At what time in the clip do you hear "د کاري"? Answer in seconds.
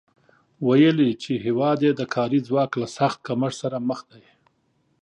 1.95-2.39